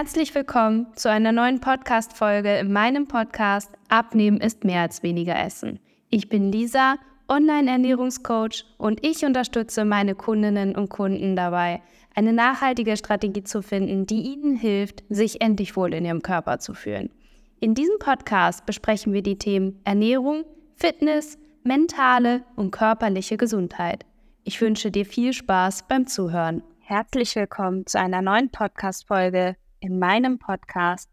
[0.00, 5.80] Herzlich willkommen zu einer neuen Podcast-Folge in meinem Podcast Abnehmen ist mehr als weniger Essen.
[6.08, 11.82] Ich bin Lisa, Online-Ernährungscoach und ich unterstütze meine Kundinnen und Kunden dabei,
[12.14, 16.74] eine nachhaltige Strategie zu finden, die ihnen hilft, sich endlich wohl in ihrem Körper zu
[16.74, 17.10] fühlen.
[17.58, 20.44] In diesem Podcast besprechen wir die Themen Ernährung,
[20.76, 24.06] Fitness, mentale und körperliche Gesundheit.
[24.44, 26.62] Ich wünsche dir viel Spaß beim Zuhören.
[26.78, 31.10] Herzlich willkommen zu einer neuen Podcast-Folge in meinem Podcast.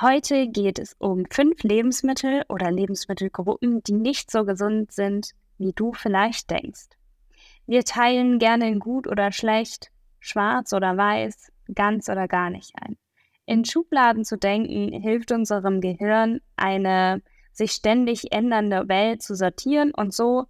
[0.00, 5.92] Heute geht es um fünf Lebensmittel oder Lebensmittelgruppen, die nicht so gesund sind, wie du
[5.92, 6.88] vielleicht denkst.
[7.66, 12.96] Wir teilen gerne in gut oder schlecht, schwarz oder weiß, ganz oder gar nicht ein.
[13.44, 17.22] In Schubladen zu denken hilft unserem Gehirn, eine
[17.52, 20.46] sich ständig ändernde Welt zu sortieren und so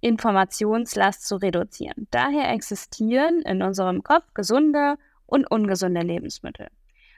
[0.00, 2.08] Informationslast zu reduzieren.
[2.10, 4.96] Daher existieren in unserem Kopf gesunde
[5.30, 6.68] und ungesunde Lebensmittel.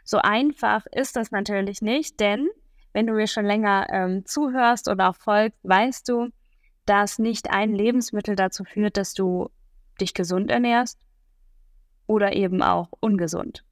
[0.05, 2.49] So einfach ist das natürlich nicht, denn
[2.93, 6.29] wenn du mir schon länger ähm, zuhörst oder auch folgst, weißt du,
[6.85, 9.49] dass nicht ein Lebensmittel dazu führt, dass du
[10.01, 10.99] dich gesund ernährst
[12.07, 13.65] oder eben auch ungesund.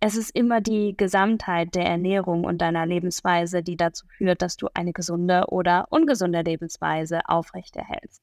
[0.00, 4.68] Es ist immer die Gesamtheit der Ernährung und deiner Lebensweise, die dazu führt, dass du
[4.72, 8.22] eine gesunde oder ungesunde Lebensweise aufrechterhältst.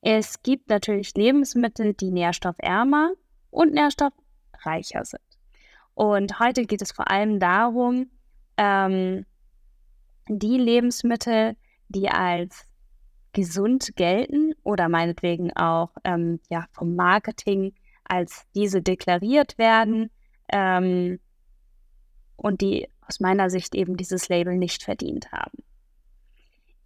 [0.00, 3.12] Es gibt natürlich Lebensmittel, die nährstoffärmer
[3.50, 3.72] und
[4.64, 5.20] nährstoffreicher sind.
[5.94, 8.10] Und heute geht es vor allem darum,
[8.56, 9.24] ähm,
[10.28, 11.56] die Lebensmittel,
[11.88, 12.66] die als
[13.32, 20.10] gesund gelten oder meinetwegen auch ähm, ja, vom Marketing als diese deklariert werden
[20.52, 21.18] ähm,
[22.36, 25.62] und die aus meiner Sicht eben dieses Label nicht verdient haben.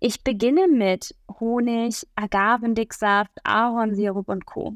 [0.01, 4.75] Ich beginne mit Honig, Agavendicksaft, Ahornsirup und Co.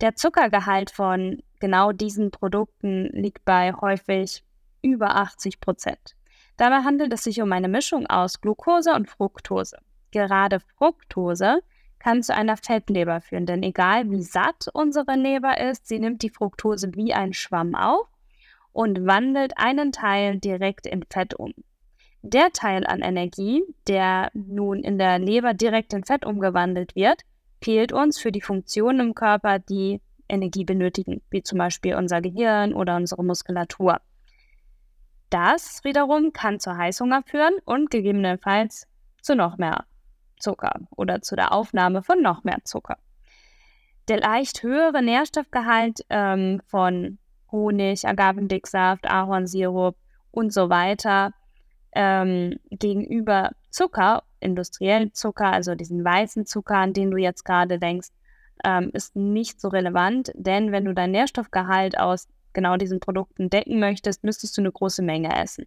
[0.00, 4.42] Der Zuckergehalt von genau diesen Produkten liegt bei häufig
[4.82, 6.16] über 80 Prozent.
[6.56, 9.78] Dabei handelt es sich um eine Mischung aus Glucose und Fructose.
[10.10, 11.60] Gerade Fructose
[12.00, 16.30] kann zu einer Fettleber führen, denn egal wie satt unsere Leber ist, sie nimmt die
[16.30, 18.08] Fructose wie ein Schwamm auf
[18.72, 21.54] und wandelt einen Teil direkt in Fett um.
[22.22, 27.22] Der Teil an Energie, der nun in der Leber direkt in Fett umgewandelt wird,
[27.62, 30.00] fehlt uns für die Funktionen im Körper, die
[30.32, 34.00] Energie benötigen, wie zum Beispiel unser Gehirn oder unsere Muskulatur.
[35.30, 38.86] Das wiederum kann zu Heißhunger führen und gegebenenfalls
[39.20, 39.84] zu noch mehr
[40.40, 42.98] Zucker oder zu der Aufnahme von noch mehr Zucker.
[44.08, 47.18] Der leicht höhere Nährstoffgehalt ähm, von
[47.50, 49.96] Honig, Agavendicksaft, Ahornsirup
[50.32, 51.32] und so weiter
[51.92, 58.08] ähm, gegenüber Zucker, industriellen Zucker, also diesen weißen Zucker, an den du jetzt gerade denkst,
[58.64, 63.80] ähm, ist nicht so relevant, denn wenn du deinen Nährstoffgehalt aus genau diesen Produkten decken
[63.80, 65.66] möchtest, müsstest du eine große Menge essen.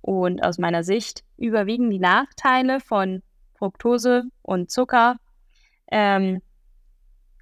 [0.00, 3.22] Und aus meiner Sicht überwiegen die Nachteile von
[3.54, 5.16] Fructose und Zucker,
[5.90, 6.42] ähm,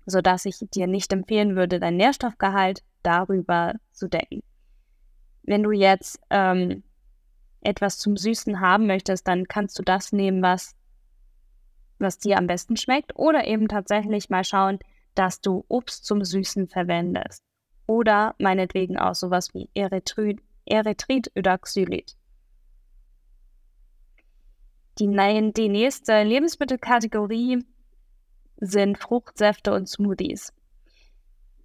[0.06, 4.42] sodass ich dir nicht empfehlen würde, deinen Nährstoffgehalt darüber zu decken.
[5.42, 6.82] Wenn du jetzt ähm,
[7.62, 10.74] etwas zum Süßen haben möchtest, dann kannst du das nehmen, was,
[12.00, 13.12] was dir am besten schmeckt.
[13.16, 14.78] Oder eben tatsächlich mal schauen,
[15.14, 17.42] dass du Obst zum Süßen verwendest.
[17.86, 22.16] Oder meinetwegen auch sowas wie Erythrit, Erythritödaxylit.
[24.98, 27.64] Die, die nächste Lebensmittelkategorie
[28.56, 30.52] sind Fruchtsäfte und Smoothies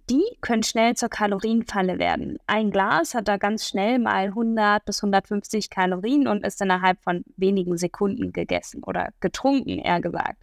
[0.08, 2.38] die können schnell zur Kalorienfalle werden.
[2.46, 7.24] Ein Glas hat da ganz schnell mal 100 bis 150 Kalorien und ist innerhalb von
[7.36, 10.42] wenigen Sekunden gegessen oder getrunken, eher gesagt.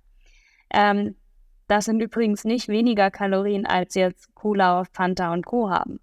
[0.69, 1.15] Ähm,
[1.67, 5.69] das sind übrigens nicht weniger Kalorien, als jetzt Cola, Fanta und Co.
[5.69, 6.01] haben.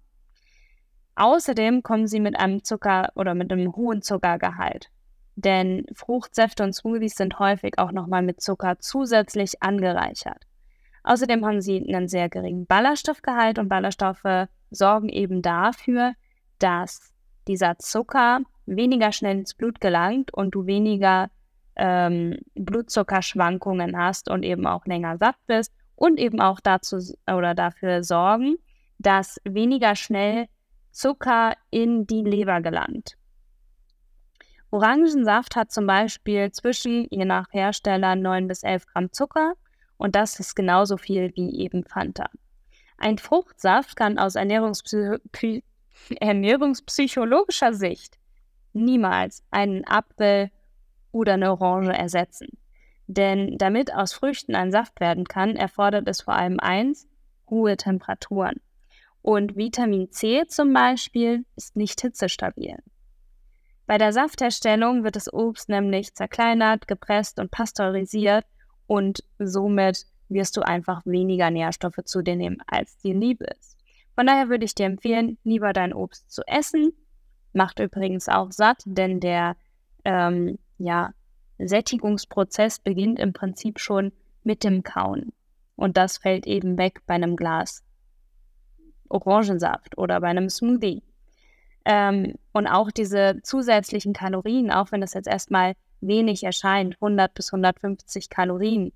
[1.15, 4.89] Außerdem kommen sie mit einem Zucker oder mit einem hohen Zuckergehalt.
[5.35, 10.47] Denn Fruchtsäfte und Smoothies sind häufig auch nochmal mit Zucker zusätzlich angereichert.
[11.03, 16.13] Außerdem haben sie einen sehr geringen Ballaststoffgehalt und Ballaststoffe sorgen eben dafür,
[16.59, 17.13] dass
[17.47, 21.29] dieser Zucker weniger schnell ins Blut gelangt und du weniger
[21.75, 28.03] ähm, Blutzuckerschwankungen hast und eben auch länger satt bist und eben auch dazu oder dafür
[28.03, 28.57] sorgen,
[28.99, 30.47] dass weniger schnell
[30.91, 33.17] Zucker in die Leber gelangt.
[34.69, 39.53] Orangensaft hat zum Beispiel zwischen, je nach Hersteller, 9 bis 11 Gramm Zucker
[40.01, 42.27] und das ist genauso viel wie eben Fanta.
[42.97, 45.19] Ein Fruchtsaft kann aus Ernährungspsy
[46.19, 48.17] ernährungspsychologischer Sicht
[48.73, 50.49] niemals einen Apfel
[51.11, 52.47] oder eine Orange ersetzen.
[53.05, 57.07] Denn damit aus Früchten ein Saft werden kann, erfordert es vor allem eins,
[57.47, 58.59] hohe Temperaturen.
[59.21, 62.77] Und Vitamin C zum Beispiel ist nicht hitzestabil.
[63.85, 68.45] Bei der Saftherstellung wird das Obst nämlich zerkleinert, gepresst und pasteurisiert
[68.91, 73.77] und somit wirst du einfach weniger Nährstoffe zu dir nehmen, als dir lieb ist.
[74.15, 76.91] Von daher würde ich dir empfehlen, lieber dein Obst zu essen.
[77.53, 79.55] Macht übrigens auch satt, denn der
[80.03, 81.13] ähm, ja,
[81.57, 84.11] Sättigungsprozess beginnt im Prinzip schon
[84.43, 85.31] mit dem Kauen.
[85.77, 87.85] Und das fällt eben weg bei einem Glas
[89.07, 91.01] Orangensaft oder bei einem Smoothie.
[91.85, 97.53] Ähm, und auch diese zusätzlichen Kalorien, auch wenn das jetzt erstmal wenig erscheint, 100 bis
[97.53, 98.91] 150 Kalorien,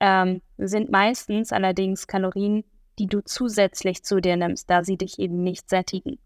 [0.00, 2.64] ähm, sind meistens allerdings Kalorien,
[2.98, 6.18] die du zusätzlich zu dir nimmst, da sie dich eben nicht sättigen.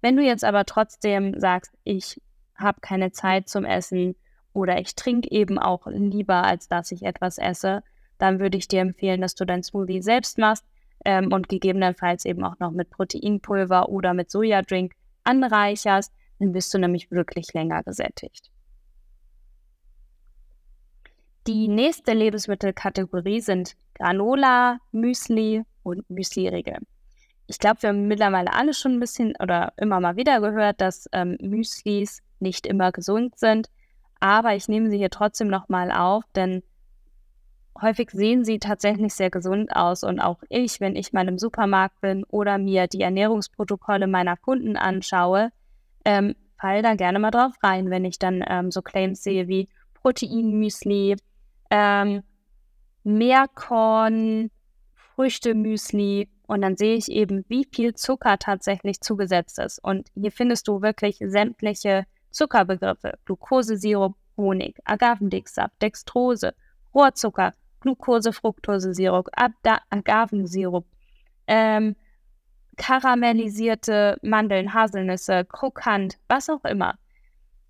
[0.00, 2.20] Wenn du jetzt aber trotzdem sagst, ich
[2.56, 4.16] habe keine Zeit zum Essen
[4.52, 7.82] oder ich trinke eben auch lieber, als dass ich etwas esse,
[8.18, 10.64] dann würde ich dir empfehlen, dass du dein Smoothie selbst machst
[11.04, 14.92] ähm, und gegebenenfalls eben auch noch mit Proteinpulver oder mit Sojadrink
[15.24, 18.50] anreicherst, dann bist du nämlich wirklich länger gesättigt.
[21.46, 26.78] Die nächste Lebensmittelkategorie sind Granola, Müsli und Müsli-Riegel.
[27.46, 31.08] Ich glaube, wir haben mittlerweile alle schon ein bisschen oder immer mal wieder gehört, dass
[31.12, 33.68] ähm, Müslis nicht immer gesund sind.
[34.20, 36.62] Aber ich nehme sie hier trotzdem nochmal auf, denn
[37.80, 40.04] häufig sehen sie tatsächlich sehr gesund aus.
[40.04, 44.76] Und auch ich, wenn ich mal im Supermarkt bin oder mir die Ernährungsprotokolle meiner Kunden
[44.76, 45.50] anschaue,
[46.04, 49.68] ähm, fall da gerne mal drauf rein, wenn ich dann ähm, so Claims sehe wie
[49.94, 51.16] Proteinmüsli,
[51.70, 52.22] ähm,
[53.04, 54.50] Meerkorn,
[55.14, 59.78] Früchtemüsli und dann sehe ich eben, wie viel Zucker tatsächlich zugesetzt ist.
[59.82, 63.18] Und hier findest du wirklich sämtliche Zuckerbegriffe.
[63.24, 66.54] Glukosesirup, Honig, Agavendicksaft, Dextrose,
[66.94, 69.28] Rohrzucker, Glucose, Fructosesirup,
[69.90, 70.84] Agavensirup,
[71.46, 71.96] ähm,
[72.76, 76.98] karamellisierte Mandeln, Haselnüsse, krokant, was auch immer.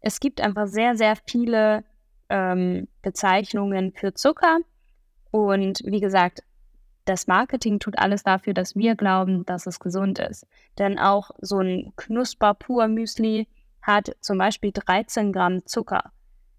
[0.00, 1.84] Es gibt einfach sehr, sehr viele
[2.30, 4.58] ähm, Bezeichnungen für Zucker.
[5.30, 6.42] Und wie gesagt,
[7.04, 10.46] das Marketing tut alles dafür, dass wir glauben, dass es gesund ist.
[10.78, 13.48] Denn auch so ein Knusper-Pur-Müsli
[13.82, 16.12] hat zum Beispiel 13 Gramm Zucker.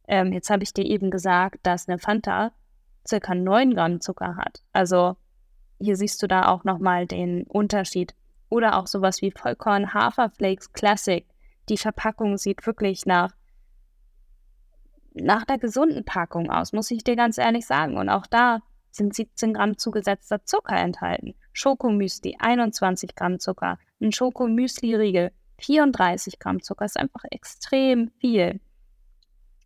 [0.08, 2.52] Ähm, jetzt habe ich dir eben gesagt, dass eine Fanta
[3.08, 4.62] circa 9 Gramm Zucker hat.
[4.74, 5.16] Also
[5.80, 8.14] hier siehst du da auch nochmal den Unterschied.
[8.50, 11.26] Oder auch sowas wie Vollkorn Haferflakes Classic.
[11.70, 13.32] Die Verpackung sieht wirklich nach,
[15.14, 17.98] nach der gesunden Packung aus, muss ich dir ganz ehrlich sagen.
[17.98, 18.62] Und auch da
[18.92, 21.36] sind 17 Gramm zugesetzter Zucker enthalten.
[21.54, 23.78] Schokomüsli 21 Gramm Zucker.
[24.02, 28.60] Ein Schokomüsli-Riegel 34 Gramm Zucker ist einfach extrem viel.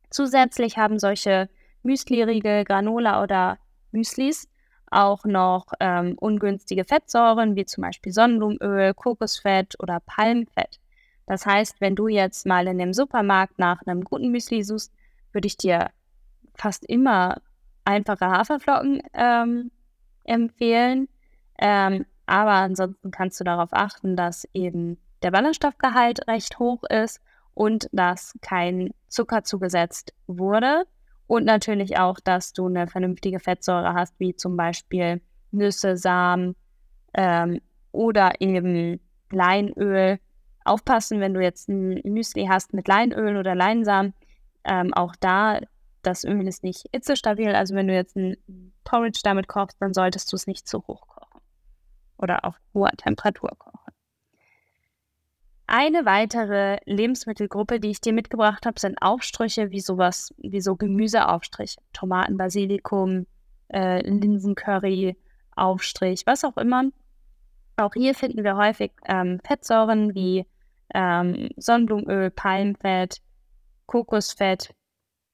[0.10, 1.50] Zusätzlich haben solche
[1.84, 3.58] Müsli-Riegel, Granola oder
[3.92, 4.48] Müslis
[4.92, 10.80] auch noch ähm, ungünstige Fettsäuren, wie zum Beispiel Sonnenblumenöl, Kokosfett oder Palmfett.
[11.26, 14.94] Das heißt, wenn du jetzt mal in dem Supermarkt nach einem guten Müsli suchst,
[15.36, 15.92] würde ich dir
[16.56, 17.42] fast immer
[17.84, 19.72] einfache Haferflocken ähm,
[20.24, 21.08] empfehlen.
[21.60, 27.22] Ähm, aber ansonsten kannst du darauf achten, dass eben der Ballaststoffgehalt recht hoch ist
[27.54, 30.86] und dass kein Zucker zugesetzt wurde.
[31.28, 35.22] Und natürlich auch, dass du eine vernünftige Fettsäure hast, wie zum Beispiel
[35.52, 36.56] Nüsse, Samen
[37.14, 37.62] ähm,
[37.92, 39.00] oder eben
[39.32, 40.20] Leinöl.
[40.64, 44.14] Aufpassen, wenn du jetzt ein Müsli hast mit Leinöl oder Leinsamen.
[44.66, 45.62] Ähm, auch da,
[46.02, 47.56] das Öl ist nicht hitzestabil.
[47.56, 48.36] Also wenn du jetzt ein
[48.84, 51.42] Porridge damit kochst, dann solltest du es nicht zu hoch kochen.
[52.18, 53.94] Oder auf hoher Temperatur kochen.
[55.68, 61.78] Eine weitere Lebensmittelgruppe, die ich dir mitgebracht habe, sind Aufstriche wie sowas, wie so Gemüseaufstrich,
[61.92, 63.26] Tomaten, Basilikum,
[63.74, 65.18] äh, Linsencurry,
[65.56, 66.84] Aufstrich, was auch immer.
[67.78, 70.46] Auch hier finden wir häufig ähm, Fettsäuren wie
[70.94, 73.22] ähm, Sonnenblumenöl, Palmfett,
[73.86, 74.74] Kokosfett,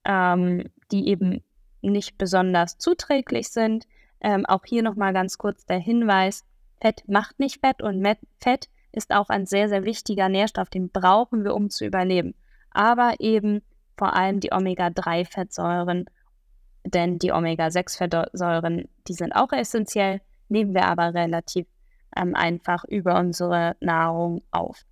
[0.05, 1.43] ähm, die eben
[1.81, 3.87] nicht besonders zuträglich sind.
[4.19, 6.45] Ähm, auch hier nochmal ganz kurz der Hinweis,
[6.79, 8.03] Fett macht nicht Fett und
[8.39, 12.35] Fett ist auch ein sehr, sehr wichtiger Nährstoff, den brauchen wir, um zu überleben.
[12.71, 13.61] Aber eben
[13.97, 16.05] vor allem die Omega-3-Fettsäuren,
[16.83, 21.67] denn die Omega-6-Fettsäuren, die sind auch essentiell, nehmen wir aber relativ
[22.15, 24.83] ähm, einfach über unsere Nahrung auf.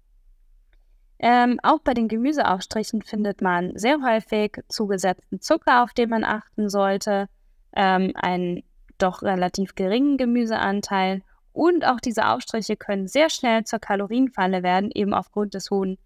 [1.20, 6.70] Ähm, auch bei den Gemüseaufstrichen findet man sehr häufig zugesetzten Zucker, auf den man achten
[6.70, 7.28] sollte,
[7.76, 8.64] ähm, einen
[8.98, 11.22] doch relativ geringen Gemüseanteil
[11.52, 15.98] und auch diese Aufstriche können sehr schnell zur Kalorienfalle werden, eben aufgrund des hohen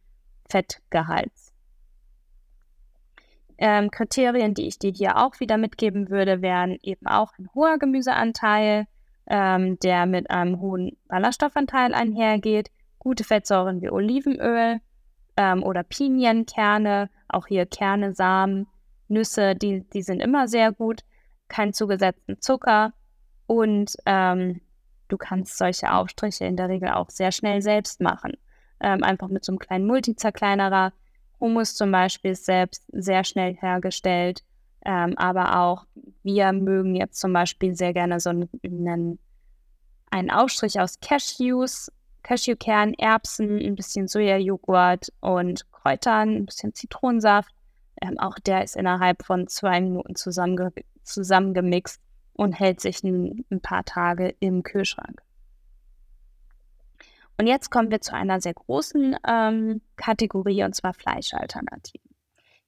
[0.50, 1.54] Fettgehalts.
[3.60, 7.78] Ähm, Kriterien, die ich dir hier auch wieder mitgeben würde, wären eben auch ein hoher
[7.78, 8.88] Gemüseanteil,
[9.28, 12.72] ähm, der mit einem hohen Ballaststoffanteil einhergeht.
[12.98, 14.80] Gute Fettsäuren wie Olivenöl
[15.38, 18.68] ähm, oder Pinienkerne, auch hier Kerne, Samen,
[19.08, 21.02] Nüsse, die, die sind immer sehr gut.
[21.48, 22.94] Kein zugesetzten Zucker
[23.48, 24.62] und ähm,
[25.08, 28.34] du kannst solche Aufstriche in der Regel auch sehr schnell selbst machen.
[28.80, 30.94] Ähm, einfach mit so einem kleinen Multizerkleinerer.
[31.40, 34.44] Hummus zum Beispiel ist selbst sehr schnell hergestellt.
[34.86, 35.86] Ähm, aber auch
[36.24, 39.20] wir mögen jetzt zum Beispiel sehr gerne so einen,
[40.10, 41.92] einen Aufstrich aus Cashews,
[42.24, 47.54] Cashewkern, Erbsen, ein bisschen Sojajoghurt und Kräutern, ein bisschen Zitronensaft.
[48.02, 50.72] Ähm, auch der ist innerhalb von zwei Minuten zusammenge
[51.04, 52.02] zusammengemixt
[52.34, 55.22] und hält sich ein, ein paar Tage im Kühlschrank.
[57.38, 62.10] Und jetzt kommen wir zu einer sehr großen ähm, Kategorie, und zwar Fleischalternativen.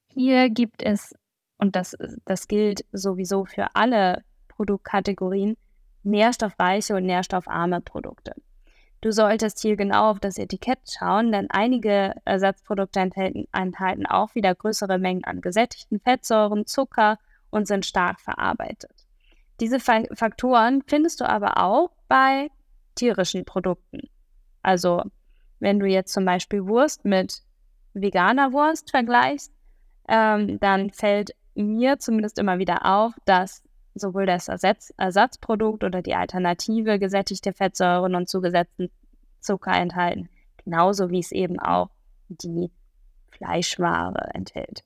[0.07, 1.13] Hier gibt es,
[1.57, 1.95] und das,
[2.25, 5.55] das gilt sowieso für alle Produktkategorien,
[6.03, 8.33] nährstoffreiche und nährstoffarme Produkte.
[9.05, 14.55] Du solltest hier genau auf das Etikett schauen, denn einige Ersatzprodukte enthalten, enthalten auch wieder
[14.55, 17.19] größere Mengen an gesättigten Fettsäuren, Zucker
[17.51, 19.05] und sind stark verarbeitet.
[19.59, 22.49] Diese Faktoren findest du aber auch bei
[22.95, 24.09] tierischen Produkten.
[24.63, 25.03] Also
[25.59, 27.43] wenn du jetzt zum Beispiel Wurst mit
[27.93, 29.53] veganer Wurst vergleichst,
[30.09, 33.61] ähm, dann fällt mir zumindest immer wieder auf, dass
[33.95, 38.91] sowohl das Ersatz Ersatzprodukt oder die Alternative gesättigte Fettsäuren und zugesetzten
[39.39, 40.29] Zucker enthalten,
[40.63, 41.89] genauso wie es eben auch
[42.27, 42.71] die
[43.31, 44.83] Fleischware enthält.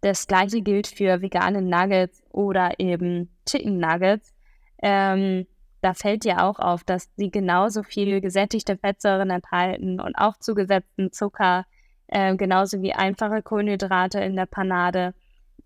[0.00, 4.32] Das gleiche gilt für vegane Nuggets oder eben Chicken Nuggets.
[4.80, 5.46] Ähm,
[5.80, 11.12] da fällt dir auch auf, dass sie genauso viel gesättigte Fettsäuren enthalten und auch zugesetzten
[11.12, 11.66] Zucker,
[12.06, 15.14] äh, genauso wie einfache Kohlenhydrate in der Panade.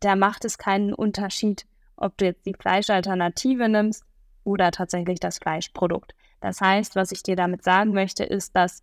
[0.01, 4.05] Da macht es keinen Unterschied, ob du jetzt die Fleischalternative nimmst
[4.45, 6.15] oder tatsächlich das Fleischprodukt.
[6.41, 8.83] Das heißt, was ich dir damit sagen möchte, ist, dass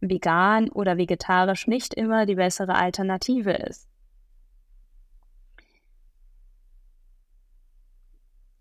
[0.00, 3.90] vegan oder vegetarisch nicht immer die bessere Alternative ist.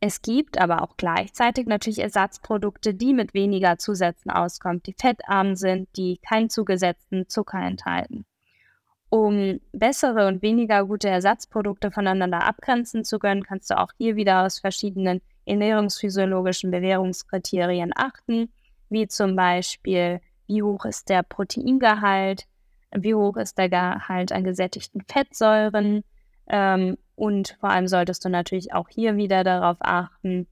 [0.01, 5.89] Es gibt aber auch gleichzeitig natürlich Ersatzprodukte, die mit weniger Zusätzen auskommen, die fettarm sind,
[5.97, 8.25] die keinen zugesetzten Zucker enthalten.
[9.09, 14.45] Um bessere und weniger gute Ersatzprodukte voneinander abgrenzen zu können, kannst du auch hier wieder
[14.45, 18.51] aus verschiedenen ernährungsphysiologischen Bewährungskriterien achten,
[18.89, 22.45] wie zum Beispiel, wie hoch ist der Proteingehalt,
[22.95, 26.03] wie hoch ist der Gehalt an gesättigten Fettsäuren,
[26.49, 30.47] ähm, und vor allem solltest du natürlich auch hier wieder darauf achten,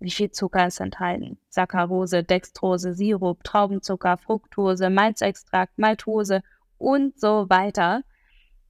[0.00, 1.38] wie viel Zucker ist enthalten.
[1.48, 6.42] Saccharose, Dextrose, Sirup, Traubenzucker, Fructose, Malzextrakt, Maltose
[6.82, 8.02] und so weiter.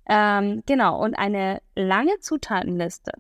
[0.09, 3.13] Ähm, genau, und eine lange Zutatenliste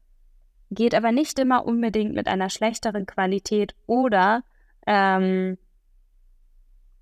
[0.71, 4.43] geht aber nicht immer unbedingt mit einer schlechteren Qualität oder
[4.87, 5.59] ähm,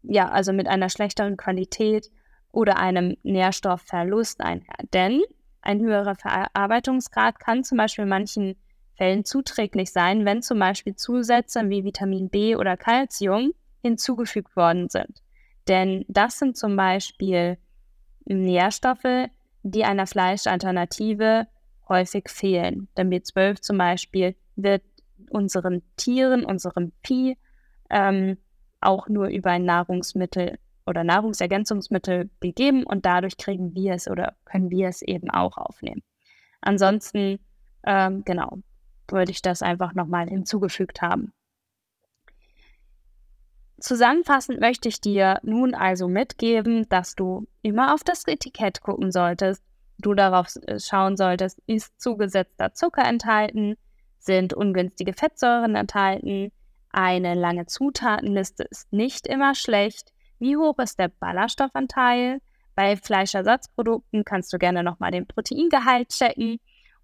[0.02, 2.10] ja, also mit einer schlechteren Qualität
[2.52, 4.76] oder einem Nährstoffverlust einher.
[4.92, 5.22] Denn
[5.62, 8.56] ein höherer Verarbeitungsgrad kann zum Beispiel in manchen
[8.96, 15.22] Fällen zuträglich sein, wenn zum Beispiel Zusätze wie Vitamin B oder Calcium hinzugefügt worden sind.
[15.68, 17.58] Denn das sind zum Beispiel
[18.24, 19.28] Nährstoffe,
[19.62, 21.46] die einer Fleischalternative
[21.88, 22.88] häufig fehlen.
[22.96, 24.82] Denn B12 zum Beispiel wird
[25.30, 27.36] unseren Tieren, unserem Vieh
[27.90, 28.38] ähm,
[28.80, 34.70] auch nur über ein Nahrungsmittel oder Nahrungsergänzungsmittel gegeben und dadurch kriegen wir es oder können
[34.70, 36.02] wir es eben auch aufnehmen.
[36.60, 37.38] Ansonsten,
[37.84, 38.58] ähm, genau,
[39.08, 41.32] wollte ich das einfach nochmal hinzugefügt haben.
[43.80, 49.62] Zusammenfassend möchte ich dir nun also mitgeben, dass du immer auf das Etikett gucken solltest,
[49.98, 53.76] du darauf äh, schauen solltest, ist zugesetzter Zucker enthalten,
[54.18, 56.52] sind ungünstige Fettsäuren enthalten,
[56.92, 62.40] eine lange Zutatenliste ist nicht immer schlecht, wie hoch ist der Ballaststoffanteil?
[62.74, 66.58] Bei Fleischersatzprodukten kannst du gerne nochmal den Proteingehalt checken.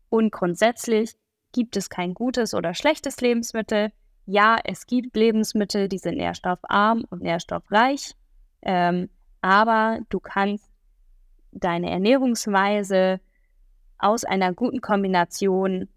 [0.09, 1.13] Und grundsätzlich
[1.53, 3.93] gibt es kein gutes oder schlechtes Lebensmittel.
[4.27, 8.15] Ja, es gibt Lebensmittel, die sind nährstoffarm und nährstoffreich.
[8.63, 9.09] Ähm,
[9.41, 10.69] aber du kannst
[11.53, 13.21] deine Ernährungsweise
[13.99, 15.89] aus einer guten Kombination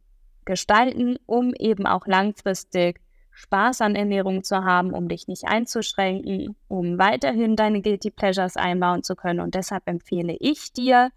[0.45, 6.99] gestalten, um eben auch langfristig Spaß an Ernährung zu haben, um dich nicht einzuschränken, um
[6.99, 9.39] weiterhin deine Guilty Pleasures einbauen zu können.
[9.39, 11.09] Und deshalb empfehle ich dir,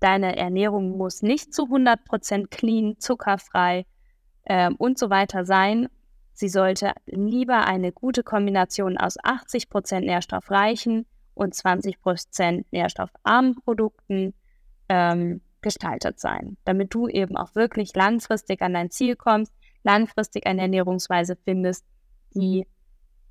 [0.00, 3.86] deine Ernährung muss nicht zu 100% clean, zuckerfrei
[4.44, 5.88] äh, und so weiter sein.
[6.38, 11.04] Sie sollte lieber eine gute Kombination aus 80% nährstoffreichen
[11.34, 14.34] und 20% nährstoffarmen Produkten
[14.88, 19.52] ähm, gestaltet sein, damit du eben auch wirklich langfristig an dein Ziel kommst
[19.82, 21.84] langfristig eine Ernährungsweise findest,
[22.34, 22.68] die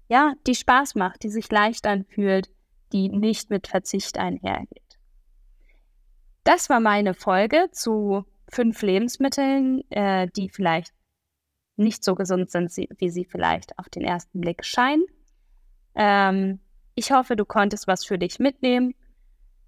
[0.09, 2.49] ja, die Spaß macht, die sich leicht anfühlt,
[2.91, 4.97] die nicht mit Verzicht einhergeht.
[6.43, 10.93] Das war meine Folge zu fünf Lebensmitteln, äh, die vielleicht
[11.77, 15.05] nicht so gesund sind, wie sie vielleicht auf den ersten Blick scheinen.
[15.95, 16.59] Ähm,
[16.95, 18.95] ich hoffe, du konntest was für dich mitnehmen.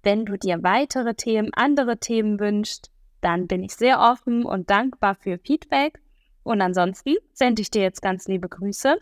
[0.02, 2.90] Wenn du dir weitere Themen, andere Themen wünschst,
[3.20, 6.00] dann bin ich sehr offen und dankbar für Feedback.
[6.42, 8.98] Und ansonsten sende ich dir jetzt ganz liebe Grüße.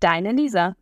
[0.00, 0.76] Deine Lisa.